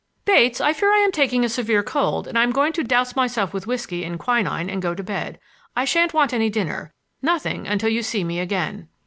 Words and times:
"Bates, 0.25 0.59
I 0.59 0.73
fear 0.73 0.89
that 0.89 0.99
I'm 1.03 1.11
taking 1.11 1.45
a 1.45 1.49
severe 1.49 1.83
cold 1.83 2.27
and 2.27 2.35
I'm 2.35 2.49
going 2.49 2.73
to 2.73 2.83
dose 2.83 3.15
myself 3.15 3.53
with 3.53 3.67
whisky 3.67 4.03
and 4.03 4.17
quinine 4.17 4.67
and 4.67 4.81
go 4.81 4.95
to 4.95 5.03
bed. 5.03 5.37
I 5.75 5.85
shan't 5.85 6.11
want 6.11 6.33
any 6.33 6.49
dinner,—nothing 6.49 7.67
until 7.67 7.89
you 7.89 8.01
see 8.01 8.23
me 8.23 8.39
again." 8.39 8.89